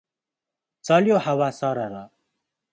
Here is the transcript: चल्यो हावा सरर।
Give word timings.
चल्यो 0.85 1.17
हावा 1.25 1.49
सरर। 1.59 1.93